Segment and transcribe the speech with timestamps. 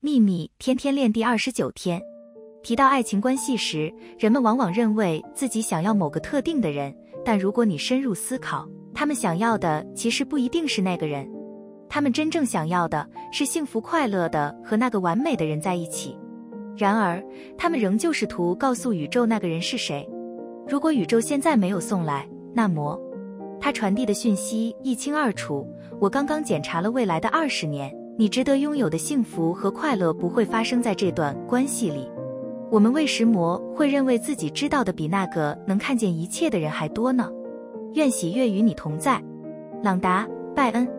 [0.00, 2.00] 秘密天天练第二十九天，
[2.62, 8.64] 提到爱情关系时，人们往往认为自己想要某个特定的人，但如果你深入思考，
[8.94, 11.28] 他们想要的其实不一定是那个人，
[11.88, 16.16] 他们真正想要的是幸福快乐的和那个完美的人在一起。
[16.76, 17.20] 然而，
[17.56, 20.08] 他们仍旧试图告诉宇宙那个人是谁。
[20.68, 22.24] 如果宇宙现在没有送来，
[22.54, 22.96] 那么
[23.60, 25.66] 他传递的讯息一清二楚。
[26.00, 27.92] 我刚刚检查了未来的二十年。
[28.20, 32.10] 你值得拥有的幸福和快乐不会发生在这段关系里。
[32.68, 37.30] 我们为什么会认为自己知道的比那个能看见一切的人还多呢？
[37.94, 39.22] 愿喜悦与你同在，
[39.84, 40.97] 朗达·拜恩。